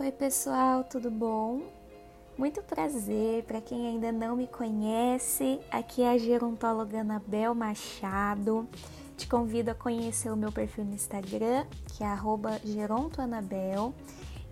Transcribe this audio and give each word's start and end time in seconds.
Oi, 0.00 0.10
pessoal, 0.10 0.82
tudo 0.82 1.10
bom? 1.10 1.60
Muito 2.38 2.62
prazer 2.62 3.44
para 3.44 3.60
quem 3.60 3.86
ainda 3.86 4.10
não 4.10 4.34
me 4.34 4.46
conhece. 4.46 5.60
Aqui 5.70 6.00
é 6.00 6.12
a 6.12 6.16
gerontóloga 6.16 7.02
Anabel 7.02 7.54
Machado. 7.54 8.66
Te 9.18 9.28
convido 9.28 9.72
a 9.72 9.74
conhecer 9.74 10.30
o 10.30 10.36
meu 10.38 10.50
perfil 10.50 10.86
no 10.86 10.94
Instagram, 10.94 11.66
que 11.84 12.02
é 12.02 12.08
gerontoanabel. 12.64 13.92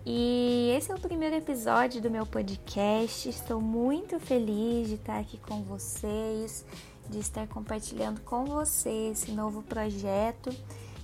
E 0.05 0.71
esse 0.77 0.91
é 0.91 0.93
o 0.93 0.99
primeiro 0.99 1.35
episódio 1.37 1.99
do 1.99 2.11
meu 2.11 2.27
podcast. 2.27 3.27
Estou 3.27 3.59
muito 3.59 4.19
feliz 4.19 4.89
de 4.89 4.93
estar 4.93 5.17
aqui 5.17 5.39
com 5.39 5.63
vocês, 5.63 6.63
de 7.09 7.17
estar 7.17 7.47
compartilhando 7.47 8.21
com 8.21 8.45
você 8.45 9.09
esse 9.13 9.31
novo 9.31 9.63
projeto 9.63 10.51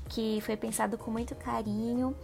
que 0.08 0.40
foi 0.42 0.56
pensado 0.56 0.98
com 1.00 1.10
muito 1.10 1.36
carinho 1.36 2.16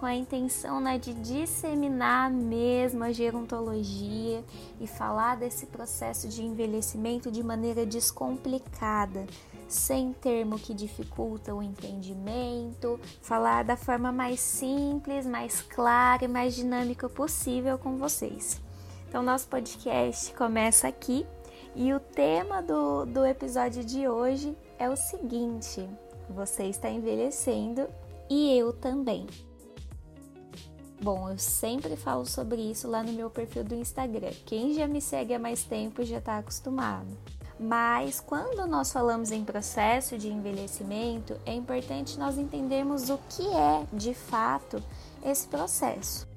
com 0.00 0.06
a 0.06 0.14
intenção 0.14 0.80
né, 0.80 0.98
de 0.98 1.12
disseminar 1.12 2.30
mesmo 2.30 3.04
a 3.04 3.12
gerontologia 3.12 4.42
e 4.80 4.86
falar 4.86 5.36
desse 5.36 5.66
processo 5.66 6.26
de 6.26 6.42
envelhecimento 6.42 7.30
de 7.30 7.42
maneira 7.42 7.84
descomplicada, 7.84 9.26
sem 9.68 10.14
termo 10.14 10.58
que 10.58 10.72
dificulta 10.72 11.54
o 11.54 11.62
entendimento, 11.62 12.98
falar 13.20 13.62
da 13.62 13.76
forma 13.76 14.10
mais 14.10 14.40
simples, 14.40 15.26
mais 15.26 15.60
clara 15.60 16.24
e 16.24 16.28
mais 16.28 16.54
dinâmica 16.54 17.06
possível 17.06 17.76
com 17.76 17.98
vocês. 17.98 18.58
Então, 19.06 19.22
nosso 19.22 19.48
podcast 19.48 20.32
começa 20.32 20.88
aqui 20.88 21.26
e 21.76 21.92
o 21.92 22.00
tema 22.00 22.62
do, 22.62 23.04
do 23.04 23.26
episódio 23.26 23.84
de 23.84 24.08
hoje 24.08 24.56
é 24.78 24.88
o 24.88 24.96
seguinte: 24.96 25.86
você 26.30 26.64
está 26.64 26.88
envelhecendo 26.88 27.86
e 28.30 28.56
eu 28.56 28.72
também. 28.72 29.26
Bom, 31.02 31.30
eu 31.30 31.38
sempre 31.38 31.96
falo 31.96 32.26
sobre 32.26 32.60
isso 32.60 32.86
lá 32.86 33.02
no 33.02 33.14
meu 33.14 33.30
perfil 33.30 33.64
do 33.64 33.74
Instagram. 33.74 34.32
Quem 34.44 34.74
já 34.74 34.86
me 34.86 35.00
segue 35.00 35.32
há 35.32 35.38
mais 35.38 35.64
tempo 35.64 36.04
já 36.04 36.18
está 36.18 36.36
acostumado. 36.36 37.08
Mas 37.58 38.20
quando 38.20 38.66
nós 38.66 38.92
falamos 38.92 39.30
em 39.30 39.42
processo 39.42 40.18
de 40.18 40.28
envelhecimento, 40.28 41.40
é 41.46 41.54
importante 41.54 42.18
nós 42.18 42.36
entendermos 42.36 43.08
o 43.08 43.18
que 43.30 43.48
é 43.48 43.86
de 43.90 44.12
fato 44.12 44.82
esse 45.24 45.48
processo. 45.48 46.28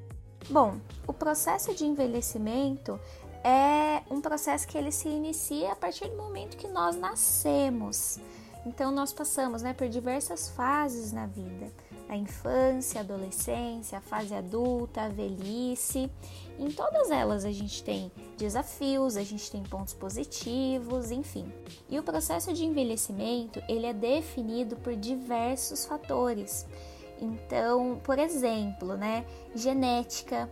Bom, 0.49 0.77
o 1.05 1.11
processo 1.11 1.75
de 1.75 1.85
envelhecimento 1.85 2.97
é 3.43 4.01
um 4.09 4.21
processo 4.21 4.65
que 4.65 4.77
ele 4.77 4.93
se 4.93 5.09
inicia 5.09 5.73
a 5.73 5.75
partir 5.75 6.07
do 6.07 6.15
momento 6.15 6.55
que 6.55 6.69
nós 6.69 6.95
nascemos. 6.95 8.17
Então 8.65 8.91
nós 8.93 9.11
passamos 9.11 9.61
né, 9.61 9.73
por 9.73 9.89
diversas 9.89 10.49
fases 10.49 11.11
na 11.11 11.25
vida 11.25 11.69
a 12.09 12.15
infância, 12.15 13.01
a 13.01 13.03
adolescência, 13.03 13.97
a 13.97 14.01
fase 14.01 14.33
adulta, 14.33 15.01
a 15.01 15.09
velhice. 15.09 16.09
Em 16.59 16.69
todas 16.69 17.09
elas 17.09 17.45
a 17.45 17.51
gente 17.51 17.83
tem 17.83 18.11
desafios, 18.37 19.17
a 19.17 19.23
gente 19.23 19.49
tem 19.49 19.63
pontos 19.63 19.93
positivos, 19.93 21.11
enfim. 21.11 21.51
E 21.89 21.97
o 21.97 22.03
processo 22.03 22.53
de 22.53 22.65
envelhecimento, 22.65 23.61
ele 23.67 23.85
é 23.85 23.93
definido 23.93 24.75
por 24.77 24.95
diversos 24.95 25.85
fatores. 25.85 26.65
Então, 27.21 27.99
por 28.03 28.19
exemplo, 28.19 28.97
né, 28.97 29.25
genética, 29.55 30.49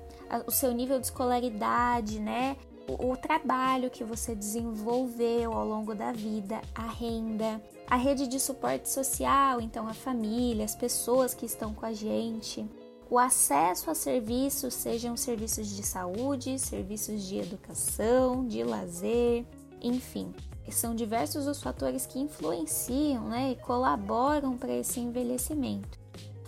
o 0.47 0.51
seu 0.51 0.71
nível 0.71 0.99
de 0.99 1.07
escolaridade, 1.07 2.19
né, 2.19 2.55
o, 2.99 3.17
trabalho 3.17 3.89
que 3.89 4.03
você 4.03 4.33
desenvolveu 4.33 5.53
ao 5.53 5.65
longo 5.65 5.93
da 5.93 6.11
vida, 6.11 6.61
a 6.73 6.87
renda, 6.87 7.61
a 7.87 7.95
rede 7.95 8.27
de 8.27 8.39
suporte 8.39 8.89
social, 8.89 9.61
então 9.61 9.87
a 9.87 9.93
família, 9.93 10.65
as 10.65 10.75
pessoas 10.75 11.33
que 11.33 11.45
estão 11.45 11.73
com 11.73 11.85
a 11.85 11.93
gente, 11.93 12.65
o 13.09 13.19
acesso 13.19 13.91
a 13.91 13.95
serviços, 13.95 14.73
sejam 14.73 15.17
serviços 15.17 15.75
de 15.75 15.83
saúde, 15.83 16.57
serviços 16.57 17.23
de 17.23 17.37
educação, 17.37 18.47
de 18.47 18.63
lazer, 18.63 19.45
enfim. 19.81 20.33
São 20.69 20.95
diversos 20.95 21.47
os 21.47 21.61
fatores 21.61 22.05
que 22.05 22.17
influenciam 22.17 23.27
né, 23.27 23.51
e 23.51 23.55
colaboram 23.57 24.57
para 24.57 24.73
esse 24.73 25.01
envelhecimento. 25.01 25.99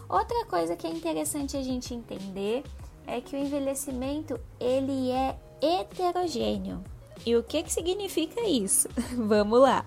Outra 0.08 0.46
coisa 0.46 0.76
que 0.76 0.88
é 0.88 0.90
interessante 0.90 1.58
a 1.58 1.62
gente 1.62 1.94
entender 1.94 2.64
é 3.06 3.20
que 3.20 3.36
o 3.36 3.40
envelhecimento 3.40 4.40
ele 4.60 5.12
é 5.12 5.38
heterogêneo. 5.64 6.84
E 7.26 7.38
o 7.38 7.44
que, 7.44 7.64
que 7.64 7.72
significa 7.72 8.42
isso? 8.42 8.90
Vamos 9.16 9.62
lá. 9.62 9.86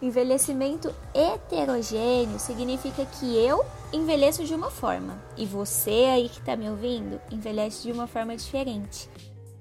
Envelhecimento 0.00 0.92
heterogêneo 1.14 2.38
significa 2.38 3.04
que 3.04 3.36
eu 3.36 3.64
envelheço 3.92 4.42
de 4.44 4.54
uma 4.54 4.70
forma 4.70 5.22
e 5.36 5.44
você 5.44 6.06
aí 6.12 6.28
que 6.28 6.40
está 6.40 6.56
me 6.56 6.68
ouvindo 6.68 7.20
envelhece 7.30 7.82
de 7.82 7.92
uma 7.92 8.06
forma 8.06 8.34
diferente. 8.34 9.08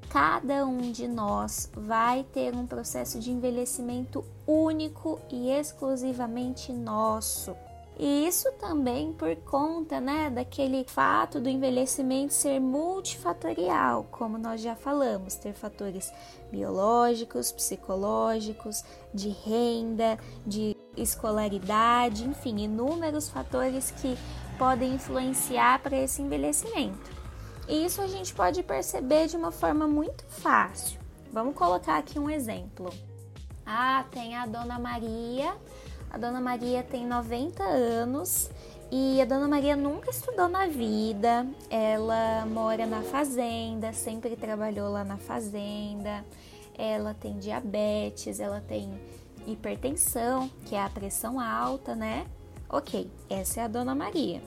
Cada 0.09 0.65
um 0.65 0.91
de 0.91 1.07
nós 1.07 1.69
vai 1.75 2.23
ter 2.33 2.55
um 2.55 2.65
processo 2.65 3.19
de 3.19 3.29
envelhecimento 3.29 4.25
único 4.47 5.19
e 5.29 5.51
exclusivamente 5.51 6.73
nosso. 6.73 7.55
E 8.01 8.27
isso 8.27 8.51
também 8.53 9.13
por 9.13 9.35
conta 9.35 10.01
né, 10.01 10.31
daquele 10.31 10.83
fato 10.85 11.39
do 11.39 11.47
envelhecimento 11.47 12.33
ser 12.33 12.59
multifatorial, 12.59 14.07
como 14.09 14.39
nós 14.39 14.59
já 14.59 14.75
falamos, 14.75 15.35
ter 15.35 15.53
fatores 15.53 16.11
biológicos, 16.51 17.51
psicológicos, 17.51 18.83
de 19.13 19.29
renda, 19.29 20.17
de 20.47 20.75
escolaridade, 20.97 22.27
enfim, 22.27 22.63
inúmeros 22.63 23.29
fatores 23.29 23.91
que 23.91 24.17
podem 24.57 24.95
influenciar 24.95 25.79
para 25.83 25.95
esse 25.95 26.23
envelhecimento. 26.23 27.11
E 27.69 27.85
isso 27.85 28.01
a 28.01 28.07
gente 28.07 28.33
pode 28.33 28.63
perceber 28.63 29.27
de 29.27 29.37
uma 29.37 29.51
forma 29.51 29.87
muito 29.87 30.25
fácil. 30.25 30.99
Vamos 31.31 31.53
colocar 31.53 31.99
aqui 31.99 32.17
um 32.17 32.31
exemplo. 32.31 32.91
Ah, 33.63 34.03
tem 34.09 34.35
a 34.35 34.47
Dona 34.47 34.79
Maria 34.79 35.55
a 36.11 36.17
Dona 36.17 36.41
Maria 36.41 36.83
tem 36.83 37.07
90 37.07 37.63
anos 37.63 38.49
e 38.91 39.21
a 39.21 39.25
Dona 39.25 39.47
Maria 39.47 39.77
nunca 39.77 40.09
estudou 40.09 40.49
na 40.49 40.67
vida. 40.67 41.47
Ela 41.69 42.45
mora 42.45 42.85
na 42.85 43.01
fazenda, 43.01 43.93
sempre 43.93 44.35
trabalhou 44.35 44.91
lá 44.91 45.05
na 45.05 45.15
fazenda. 45.15 46.25
Ela 46.77 47.13
tem 47.13 47.37
diabetes, 47.39 48.41
ela 48.41 48.59
tem 48.59 48.91
hipertensão, 49.47 50.49
que 50.65 50.75
é 50.75 50.83
a 50.83 50.89
pressão 50.89 51.39
alta, 51.39 51.95
né? 51.95 52.25
Ok, 52.67 53.09
essa 53.29 53.61
é 53.61 53.63
a 53.63 53.67
Dona 53.69 53.95
Maria. 53.95 54.41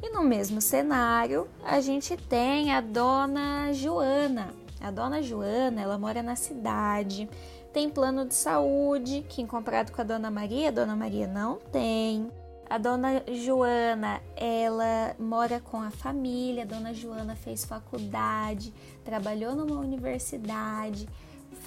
E 0.00 0.10
no 0.10 0.22
mesmo 0.22 0.60
cenário, 0.60 1.48
a 1.64 1.80
gente 1.80 2.16
tem 2.16 2.72
a 2.72 2.80
Dona 2.80 3.72
Joana. 3.72 4.54
A 4.80 4.92
Dona 4.92 5.20
Joana, 5.20 5.82
ela 5.82 5.98
mora 5.98 6.22
na 6.22 6.36
cidade, 6.36 7.28
tem 7.78 7.88
plano 7.88 8.26
de 8.26 8.34
saúde, 8.34 9.24
que 9.28 9.46
comparado 9.46 9.92
com 9.92 10.00
a 10.00 10.04
Dona 10.04 10.32
Maria, 10.32 10.66
a 10.66 10.72
Dona 10.72 10.96
Maria 10.96 11.28
não 11.28 11.58
tem. 11.58 12.28
A 12.68 12.76
Dona 12.76 13.22
Joana, 13.32 14.20
ela 14.34 15.14
mora 15.16 15.60
com 15.60 15.80
a 15.80 15.88
família. 15.88 16.64
A 16.64 16.66
Dona 16.66 16.92
Joana 16.92 17.36
fez 17.36 17.64
faculdade, 17.64 18.74
trabalhou 19.04 19.54
numa 19.54 19.78
universidade, 19.78 21.08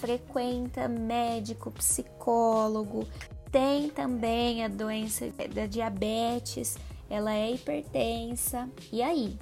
frequenta 0.02 0.86
médico, 0.86 1.72
psicólogo. 1.72 3.08
Tem 3.50 3.88
também 3.90 4.66
a 4.66 4.68
doença 4.68 5.28
da 5.56 5.66
diabetes, 5.66 6.78
ela 7.10 7.34
é 7.34 7.54
hipertensa. 7.54 8.70
E 8.92 9.02
aí? 9.02 9.40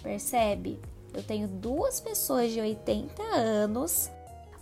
Percebe? 0.00 0.78
Eu 1.12 1.24
tenho 1.24 1.48
duas 1.48 1.98
pessoas 1.98 2.52
de 2.52 2.60
80 2.60 3.20
anos 3.34 4.12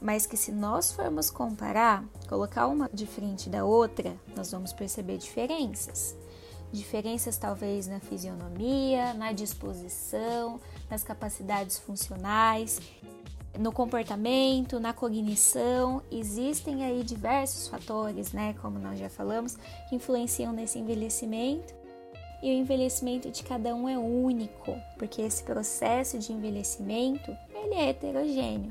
mas 0.00 0.26
que 0.26 0.36
se 0.36 0.52
nós 0.52 0.92
formos 0.92 1.30
comparar, 1.30 2.04
colocar 2.28 2.66
uma 2.66 2.88
de 2.92 3.06
frente 3.06 3.48
da 3.48 3.64
outra, 3.64 4.16
nós 4.36 4.50
vamos 4.50 4.72
perceber 4.72 5.18
diferenças. 5.18 6.16
Diferenças 6.72 7.36
talvez 7.36 7.86
na 7.86 8.00
fisionomia, 8.00 9.14
na 9.14 9.32
disposição, 9.32 10.60
nas 10.90 11.02
capacidades 11.02 11.78
funcionais, 11.78 12.80
no 13.58 13.72
comportamento, 13.72 14.78
na 14.78 14.92
cognição. 14.92 16.02
Existem 16.10 16.84
aí 16.84 17.02
diversos 17.02 17.68
fatores, 17.68 18.32
né, 18.32 18.54
como 18.60 18.78
nós 18.78 18.98
já 18.98 19.08
falamos, 19.08 19.56
que 19.88 19.96
influenciam 19.96 20.52
nesse 20.52 20.78
envelhecimento. 20.78 21.74
E 22.42 22.50
o 22.50 22.54
envelhecimento 22.54 23.30
de 23.30 23.42
cada 23.42 23.74
um 23.74 23.88
é 23.88 23.96
único, 23.96 24.76
porque 24.98 25.22
esse 25.22 25.42
processo 25.42 26.18
de 26.18 26.32
envelhecimento, 26.32 27.34
ele 27.54 27.74
é 27.74 27.88
heterogêneo. 27.88 28.70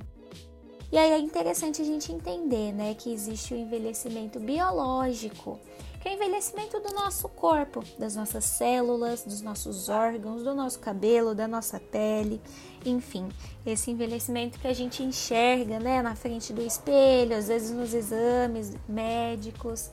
E 0.95 0.97
aí 0.97 1.11
é 1.11 1.19
interessante 1.19 1.81
a 1.81 1.85
gente 1.85 2.09
entender, 2.09 2.71
né, 2.71 2.93
que 2.93 3.11
existe 3.11 3.53
o 3.53 3.57
envelhecimento 3.57 4.39
biológico, 4.39 5.59
que 5.99 6.07
é 6.07 6.11
o 6.11 6.15
envelhecimento 6.15 6.79
do 6.79 6.93
nosso 6.93 7.27
corpo, 7.27 7.83
das 7.99 8.15
nossas 8.15 8.45
células, 8.45 9.25
dos 9.25 9.41
nossos 9.41 9.89
órgãos, 9.89 10.41
do 10.41 10.55
nosso 10.55 10.79
cabelo, 10.79 11.35
da 11.35 11.49
nossa 11.49 11.81
pele, 11.81 12.41
enfim, 12.85 13.27
esse 13.65 13.91
envelhecimento 13.91 14.57
que 14.57 14.69
a 14.69 14.73
gente 14.73 15.03
enxerga, 15.03 15.79
né, 15.79 16.01
na 16.01 16.15
frente 16.15 16.53
do 16.53 16.61
espelho, 16.61 17.35
às 17.35 17.49
vezes 17.49 17.71
nos 17.71 17.93
exames 17.93 18.73
médicos. 18.87 19.91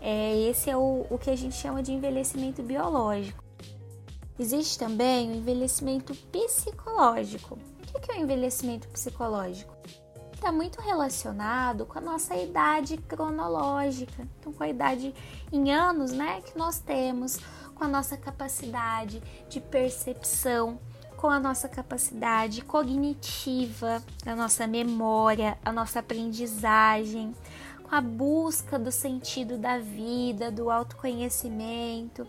É, 0.00 0.34
esse 0.48 0.70
é 0.70 0.76
o, 0.78 1.04
o 1.10 1.18
que 1.18 1.28
a 1.28 1.36
gente 1.36 1.56
chama 1.56 1.82
de 1.82 1.92
envelhecimento 1.92 2.62
biológico. 2.62 3.44
Existe 4.38 4.78
também 4.78 5.30
o 5.30 5.34
envelhecimento 5.34 6.14
psicológico. 6.32 7.58
O 7.94 8.00
que 8.00 8.12
é 8.12 8.14
o 8.14 8.20
envelhecimento 8.22 8.88
psicológico? 8.88 9.76
Está 10.38 10.52
muito 10.52 10.80
relacionado 10.80 11.84
com 11.84 11.98
a 11.98 12.00
nossa 12.00 12.36
idade 12.36 12.96
cronológica, 12.96 14.24
então 14.38 14.52
com 14.52 14.62
a 14.62 14.68
idade 14.68 15.12
em 15.50 15.72
anos, 15.72 16.12
né, 16.12 16.40
que 16.42 16.56
nós 16.56 16.78
temos, 16.78 17.40
com 17.74 17.82
a 17.82 17.88
nossa 17.88 18.16
capacidade 18.16 19.20
de 19.48 19.60
percepção, 19.60 20.78
com 21.16 21.26
a 21.26 21.40
nossa 21.40 21.68
capacidade 21.68 22.62
cognitiva, 22.62 24.00
a 24.24 24.36
nossa 24.36 24.64
memória, 24.68 25.58
a 25.64 25.72
nossa 25.72 25.98
aprendizagem, 25.98 27.34
com 27.82 27.92
a 27.92 28.00
busca 28.00 28.78
do 28.78 28.92
sentido 28.92 29.58
da 29.58 29.80
vida, 29.80 30.52
do 30.52 30.70
autoconhecimento. 30.70 32.24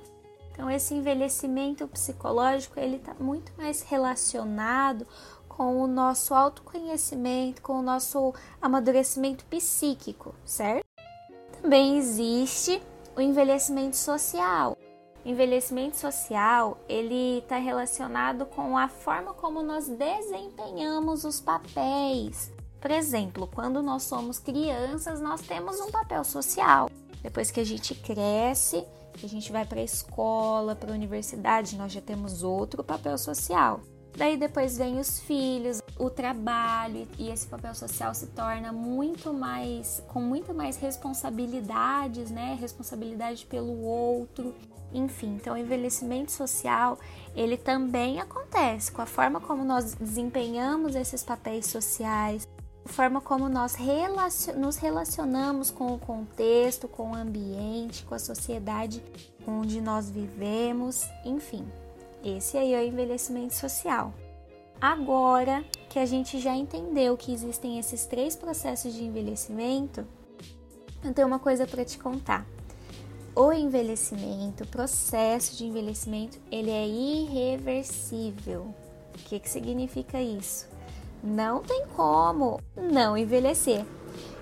Então 0.51 0.69
esse 0.69 0.95
envelhecimento 0.95 1.87
psicológico 1.87 2.79
ele 2.79 2.95
está 2.95 3.13
muito 3.13 3.53
mais 3.55 3.83
relacionado 3.83 5.05
com 5.59 5.81
o 5.81 5.87
nosso 5.87 6.33
autoconhecimento, 6.33 7.61
com 7.61 7.79
o 7.79 7.81
nosso 7.81 8.33
amadurecimento 8.61 9.43
psíquico, 9.43 10.33
certo? 10.45 10.85
Também 11.61 11.97
existe 11.97 12.81
o 13.13 13.19
envelhecimento 13.19 13.97
social. 13.97 14.77
O 15.25 15.27
envelhecimento 15.27 15.97
social 15.97 16.77
ele 16.87 17.39
está 17.39 17.57
relacionado 17.57 18.45
com 18.45 18.77
a 18.77 18.87
forma 18.87 19.33
como 19.33 19.61
nós 19.61 19.89
desempenhamos 19.89 21.25
os 21.25 21.41
papéis. 21.41 22.49
Por 22.79 22.91
exemplo, 22.91 23.45
quando 23.53 23.83
nós 23.83 24.03
somos 24.03 24.39
crianças, 24.39 25.19
nós 25.19 25.41
temos 25.41 25.77
um 25.81 25.91
papel 25.91 26.23
social. 26.23 26.89
Depois 27.21 27.51
que 27.51 27.59
a 27.59 27.65
gente 27.65 27.93
cresce, 27.95 28.81
a 29.21 29.27
gente 29.27 29.51
vai 29.51 29.65
para 29.65 29.81
a 29.81 29.83
escola, 29.83 30.73
para 30.73 30.93
a 30.93 30.95
universidade, 30.95 31.75
nós 31.75 31.91
já 31.91 31.99
temos 31.99 32.43
outro 32.43 32.81
papel 32.81 33.17
social. 33.17 33.81
Daí 34.15 34.35
depois 34.37 34.77
vem 34.77 34.99
os 34.99 35.19
filhos, 35.19 35.81
o 35.97 36.09
trabalho 36.09 37.07
e 37.17 37.29
esse 37.29 37.47
papel 37.47 37.73
social 37.73 38.13
se 38.13 38.27
torna 38.27 38.71
muito 38.71 39.31
mais 39.33 40.03
com 40.07 40.19
muito 40.19 40.53
mais 40.53 40.77
responsabilidades, 40.77 42.29
né? 42.29 42.57
Responsabilidade 42.59 43.45
pelo 43.45 43.81
outro. 43.81 44.53
Enfim, 44.91 45.35
então 45.35 45.53
o 45.53 45.57
envelhecimento 45.57 46.31
social, 46.31 46.97
ele 47.35 47.55
também 47.57 48.19
acontece 48.19 48.91
com 48.91 49.01
a 49.01 49.05
forma 49.05 49.39
como 49.39 49.63
nós 49.63 49.93
desempenhamos 49.93 50.95
esses 50.95 51.23
papéis 51.23 51.67
sociais, 51.67 52.47
a 52.83 52.89
forma 52.89 53.21
como 53.21 53.47
nós 53.47 53.75
relacion 53.75 54.55
nos 54.55 54.77
relacionamos 54.77 55.69
com 55.69 55.93
o 55.93 55.99
contexto, 55.99 56.87
com 56.87 57.11
o 57.11 57.15
ambiente, 57.15 58.03
com 58.03 58.15
a 58.15 58.19
sociedade 58.19 59.03
onde 59.47 59.79
nós 59.79 60.09
vivemos, 60.09 61.07
enfim. 61.23 61.67
Esse 62.23 62.57
aí 62.57 62.73
é 62.73 62.79
o 62.79 62.87
envelhecimento 62.87 63.53
social. 63.53 64.13
Agora 64.81 65.63
que 65.89 65.99
a 65.99 66.05
gente 66.05 66.39
já 66.39 66.55
entendeu 66.55 67.17
que 67.17 67.33
existem 67.33 67.79
esses 67.79 68.05
três 68.05 68.35
processos 68.35 68.93
de 68.93 69.03
envelhecimento, 69.03 70.05
eu 71.03 71.13
tenho 71.13 71.27
uma 71.27 71.39
coisa 71.39 71.65
para 71.65 71.83
te 71.83 71.97
contar 71.97 72.45
o 73.39 73.53
envelhecimento, 73.53 74.65
o 74.65 74.67
processo 74.67 75.55
de 75.55 75.65
envelhecimento, 75.65 76.37
ele 76.51 76.69
é 76.69 76.85
irreversível. 76.85 78.73
O 79.15 79.17
que, 79.29 79.39
que 79.39 79.49
significa 79.49 80.21
isso? 80.21 80.67
Não 81.23 81.61
tem 81.61 81.85
como 81.95 82.59
não 82.75 83.17
envelhecer. 83.17 83.85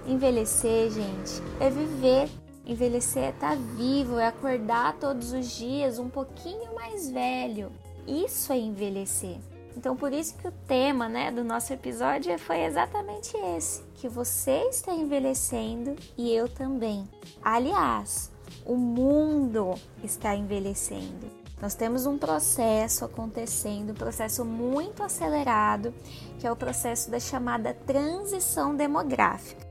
Envelhecer, 0.08 0.90
gente, 0.90 1.44
é 1.60 1.70
viver. 1.70 2.28
Envelhecer 2.68 3.24
é 3.24 3.30
estar 3.30 3.56
tá 3.56 3.62
vivo, 3.78 4.20
é 4.20 4.28
acordar 4.28 4.98
todos 5.00 5.32
os 5.32 5.52
dias 5.52 6.00
um 6.00 6.10
pouquinho 6.10 6.76
mais 6.76 7.10
velho. 7.10 7.72
Isso 8.06 8.52
é 8.52 8.58
envelhecer. 8.58 9.38
Então, 9.78 9.96
por 9.96 10.12
isso 10.12 10.36
que 10.36 10.50
o 10.50 10.54
tema 10.68 11.08
né, 11.08 11.32
do 11.32 11.46
nosso 11.46 11.72
episódio 11.72 12.38
foi 12.38 12.66
exatamente 12.66 13.38
esse: 13.56 13.84
que 13.96 14.10
você 14.10 14.68
está 14.70 14.92
envelhecendo 14.92 15.96
e 16.18 16.34
eu 16.34 16.50
também. 16.50 17.08
Aliás, 17.42 18.30
o 18.66 18.76
mundo 18.76 19.76
está 20.04 20.36
envelhecendo. 20.36 21.28
Nós 21.62 21.74
temos 21.74 22.06
um 22.06 22.18
processo 22.18 23.06
acontecendo, 23.06 23.92
um 23.92 23.96
processo 23.96 24.44
muito 24.44 25.02
acelerado, 25.02 25.94
que 26.38 26.46
é 26.46 26.52
o 26.52 26.56
processo 26.56 27.10
da 27.10 27.20
chamada 27.20 27.74
transição 27.74 28.76
demográfica. 28.76 29.66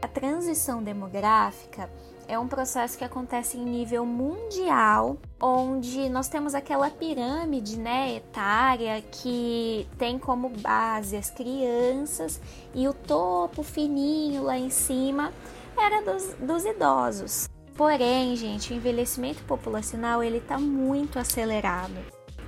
A 0.00 0.08
transição 0.08 0.82
demográfica 0.82 1.88
é 2.28 2.38
um 2.38 2.48
processo 2.48 2.96
que 2.96 3.04
acontece 3.04 3.56
em 3.56 3.64
nível 3.64 4.06
mundial, 4.06 5.16
onde 5.40 6.08
nós 6.08 6.28
temos 6.28 6.54
aquela 6.54 6.90
pirâmide 6.90 7.78
né, 7.78 8.16
etária 8.16 9.02
que 9.10 9.86
tem 9.98 10.18
como 10.18 10.48
base 10.48 11.16
as 11.16 11.30
crianças 11.30 12.40
e 12.74 12.88
o 12.88 12.94
topo 12.94 13.62
fininho 13.62 14.44
lá 14.44 14.58
em 14.58 14.70
cima 14.70 15.32
era 15.76 16.02
dos, 16.02 16.34
dos 16.34 16.64
idosos. 16.64 17.48
Porém, 17.76 18.36
gente, 18.36 18.72
o 18.72 18.76
envelhecimento 18.76 19.42
populacional 19.44 20.22
ele 20.22 20.38
está 20.38 20.58
muito 20.58 21.18
acelerado. 21.18 21.94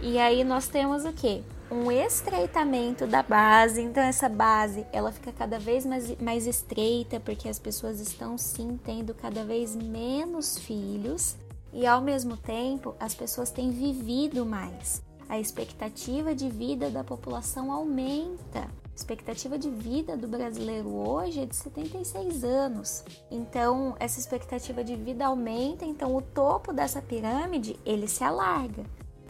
E 0.01 0.19
aí 0.19 0.45
nós 0.45 0.69
temos 0.69 1.05
o 1.05 1.13
que? 1.13 1.43
Um 1.71 1.91
estreitamento 1.91 3.07
da 3.07 3.23
base. 3.23 3.81
Então 3.83 4.03
essa 4.03 4.29
base 4.29 4.87
ela 4.93 5.11
fica 5.11 5.33
cada 5.33 5.59
vez 5.59 5.85
mais, 5.85 6.17
mais 6.21 6.47
estreita 6.47 7.19
porque 7.19 7.49
as 7.49 7.59
pessoas 7.59 8.01
estão 8.01 8.39
sim 8.39 8.79
tendo 8.85 9.15
cada 9.15 9.45
vez 9.45 9.75
menos 9.75 10.59
filhos 10.59 11.37
e 11.73 11.87
ao 11.87 12.01
mesmo 12.01 12.37
tempo 12.37 12.95
as 13.01 13.15
pessoas 13.15 13.51
têm 13.51 13.71
vivido 13.71 14.47
mais. 14.47 15.03
A 15.29 15.41
expectativa 15.41 16.35
de 16.35 16.49
vida 16.49 16.89
da 16.89 17.03
população 17.03 17.73
aumenta 17.73 18.69
expectativa 18.97 19.59
de 19.59 19.69
vida 19.69 20.17
do 20.17 20.27
brasileiro 20.27 20.89
hoje 20.89 21.41
é 21.41 21.45
de 21.45 21.55
76 21.55 22.43
anos. 22.43 23.05
Então, 23.31 23.95
essa 24.01 24.19
expectativa 24.19 24.83
de 24.83 24.97
vida 24.97 25.27
aumenta, 25.27 25.85
então 25.85 26.17
o 26.17 26.23
topo 26.23 26.73
dessa 26.73 27.03
pirâmide, 27.03 27.79
ele 27.85 28.09
se 28.09 28.25
alarga. 28.25 28.85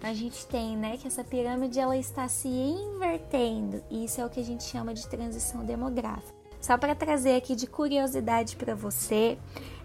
A 0.06 0.14
gente 0.14 0.46
tem, 0.46 0.76
né, 0.76 0.96
que 0.96 1.08
essa 1.08 1.24
pirâmide 1.24 1.80
ela 1.80 1.96
está 1.96 2.28
se 2.28 2.46
invertendo, 2.46 3.82
e 3.90 4.04
isso 4.04 4.20
é 4.20 4.24
o 4.24 4.30
que 4.30 4.38
a 4.38 4.44
gente 4.44 4.62
chama 4.62 4.94
de 4.94 5.04
transição 5.08 5.64
demográfica. 5.64 6.32
Só 6.60 6.78
para 6.78 6.94
trazer 6.94 7.34
aqui 7.34 7.56
de 7.56 7.66
curiosidade 7.66 8.54
para 8.54 8.72
você, 8.72 9.36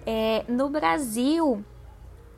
é, 0.06 0.46
no 0.48 0.70
Brasil 0.70 1.66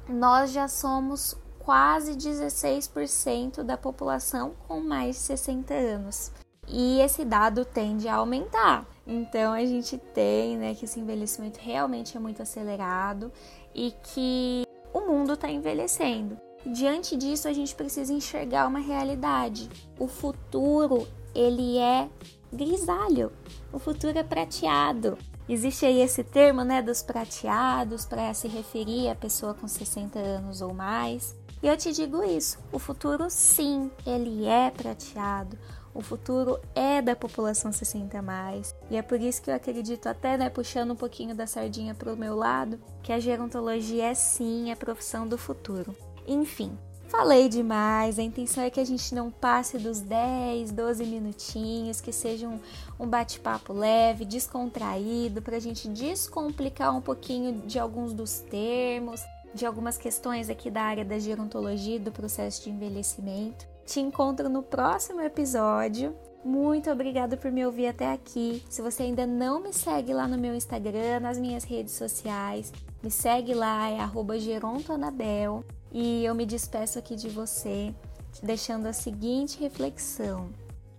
nós 0.08 0.54
já 0.54 0.70
somos 0.70 1.38
quase 1.60 2.14
16% 2.14 3.64
da 3.64 3.76
população 3.76 4.54
com 4.66 4.80
mais 4.80 5.18
de 5.18 5.22
60 5.24 5.74
anos 5.74 6.32
e 6.70 7.02
esse 7.02 7.26
dado 7.26 7.66
tende 7.66 8.08
a 8.08 8.16
aumentar. 8.16 8.88
Então 9.06 9.52
a 9.52 9.66
gente 9.66 9.98
tem 9.98 10.58
né, 10.58 10.74
que 10.74 10.86
esse 10.86 11.02
envelhecimento 11.02 11.60
realmente 11.62 12.16
é 12.16 12.20
muito 12.20 12.42
acelerado 12.42 13.30
e 13.76 13.92
que 14.04 14.66
o 14.94 15.02
mundo 15.02 15.34
está 15.34 15.52
envelhecendo. 15.52 16.38
Diante 16.66 17.18
disso, 17.18 17.48
a 17.48 17.54
gente 17.54 17.76
precisa 17.76 18.14
enxergar 18.14 18.68
uma 18.68 18.80
realidade. 18.80 19.70
O 20.00 20.08
futuro 20.08 21.08
ele 21.36 21.78
é 21.78 22.08
grisalho, 22.52 23.32
o 23.72 23.80
futuro 23.80 24.18
é 24.18 24.24
prateado. 24.24 25.18
Existe 25.50 25.86
aí 25.86 26.00
esse 26.00 26.24
termo 26.24 26.64
né, 26.64 26.82
dos 26.82 27.02
prateados 27.02 28.06
para 28.06 28.34
se 28.34 28.48
referir 28.48 29.10
à 29.10 29.16
pessoa 29.16 29.54
com 29.54 29.68
60 29.68 30.18
anos 30.18 30.62
ou 30.62 30.74
mais. 30.74 31.36
E 31.62 31.68
eu 31.68 31.76
te 31.76 31.92
digo 31.92 32.24
isso: 32.24 32.60
o 32.72 32.80
futuro, 32.80 33.26
sim, 33.30 33.92
ele 34.06 34.46
é 34.46 34.72
prateado. 34.72 35.58
O 35.94 36.02
futuro 36.02 36.60
é 36.74 37.02
da 37.02 37.16
população 37.16 37.72
60 37.72 38.22
mais. 38.22 38.74
E 38.90 38.96
é 38.96 39.02
por 39.02 39.20
isso 39.20 39.42
que 39.42 39.52
eu 39.52 39.56
acredito 39.56 40.08
até, 40.08 40.38
né, 40.38 40.50
puxando 40.50 40.92
um 40.92 40.96
pouquinho 40.96 41.36
da 41.36 41.46
sardinha 41.46 41.94
para 41.94 42.12
o 42.12 42.18
meu 42.18 42.36
lado, 42.36 42.80
que 43.04 43.12
a 43.12 43.20
gerontologia 43.20 44.06
é 44.06 44.14
sim 44.14 44.72
a 44.72 44.76
profissão 44.76 45.28
do 45.28 45.38
futuro. 45.38 45.96
Enfim, 46.28 46.78
falei 47.08 47.48
demais. 47.48 48.18
A 48.18 48.24
intenção 48.24 48.64
é 48.64 48.70
que 48.70 48.80
a 48.80 48.86
gente 48.86 49.14
não 49.14 49.30
passe 49.30 49.78
dos 49.78 50.00
10, 50.02 50.72
12 50.72 51.06
minutinhos, 51.06 52.02
que 52.02 52.12
seja 52.12 52.48
um, 52.48 52.60
um 53.00 53.08
bate-papo 53.08 53.74
leve, 53.74 54.26
descontraído, 54.26 55.42
para 55.42 55.58
a 55.58 55.60
gente 55.60 55.88
descomplicar 55.88 56.96
um 56.96 57.02
pouquinho 57.02 57.62
de 57.68 57.78
alguns 57.78 58.14
dos 58.14 58.40
termos, 58.40 59.22
de 59.54 59.66
algumas 59.66 59.98
questões 59.98 60.50
aqui 60.50 60.72
da 60.72 60.82
área 60.82 61.06
da 61.06 61.20
gerontologia 61.20 61.98
e 61.98 62.00
do 62.00 62.12
processo 62.12 62.64
de 62.64 62.72
envelhecimento. 62.72 63.68
Te 63.86 64.00
encontro 64.00 64.50
no 64.50 64.64
próximo 64.64 65.22
episódio. 65.22 66.16
Muito 66.44 66.90
obrigada 66.92 67.38
por 67.38 67.52
me 67.52 67.66
ouvir 67.66 67.88
até 67.88 68.12
aqui. 68.12 68.64
Se 68.70 68.82
você 68.82 69.04
ainda 69.04 69.26
não 69.26 69.62
me 69.62 69.72
segue 69.72 70.14
lá 70.14 70.28
no 70.28 70.38
meu 70.38 70.56
Instagram, 70.56 71.22
nas 71.22 71.38
minhas 71.38 71.64
redes 71.64 71.94
sociais, 71.94 72.74
me 73.02 73.12
segue 73.12 73.54
lá, 73.54 73.90
é 73.90 74.00
gerontoanabel. 74.40 75.64
E 75.94 76.26
eu 76.26 76.34
me 76.34 76.44
despeço 76.44 76.98
aqui 76.98 77.16
de 77.16 77.30
você, 77.30 77.94
deixando 78.42 78.88
a 78.88 78.94
seguinte 78.94 79.60
reflexão. 79.60 80.50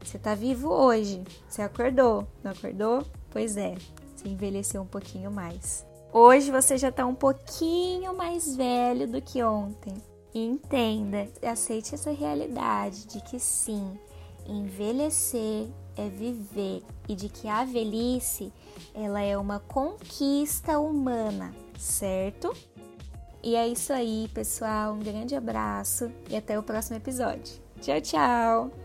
Você 0.01 0.17
está 0.19 0.37
vivo 0.37 0.69
hoje, 0.69 1.25
você 1.49 1.63
acordou, 1.63 2.29
não 2.45 2.53
acordou? 2.53 3.05
Pois 3.31 3.57
é, 3.57 3.75
você 4.15 4.29
envelheceu 4.29 4.83
um 4.83 4.87
pouquinho 4.87 5.33
mais. 5.33 5.85
Hoje 6.13 6.53
você 6.53 6.79
já 6.79 6.91
está 6.91 7.05
um 7.05 7.15
pouquinho 7.15 8.17
mais 8.17 8.55
velho 8.55 9.09
do 9.09 9.21
que 9.21 9.43
ontem. 9.43 9.95
Entenda, 10.33 11.29
aceite 11.43 11.95
essa 11.95 12.13
realidade 12.13 13.07
de 13.07 13.21
que 13.23 13.41
sim, 13.41 13.99
envelhecer 14.47 15.67
é 15.97 16.09
viver 16.09 16.83
e 17.09 17.17
de 17.17 17.29
que 17.29 17.49
a 17.49 17.65
velhice 17.65 18.53
ela 18.95 19.21
é 19.21 19.37
uma 19.37 19.59
conquista 19.59 20.79
humana, 20.79 21.53
certo? 21.79 22.55
E 23.45 23.57
é 23.57 23.69
isso 23.69 23.93
aí, 23.93 24.27
pessoal. 24.33 24.95
Um 24.95 25.01
grande 25.01 25.37
abraço 25.37 26.11
e 26.31 26.35
até 26.35 26.59
o 26.59 26.63
próximo 26.63 26.97
episódio. 26.97 27.63
Tchau, 27.83 28.01
tchau! 28.01 28.84